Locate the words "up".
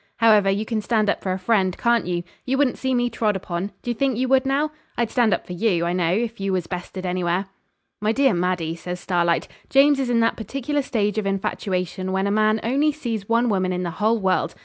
1.11-1.21, 5.31-5.45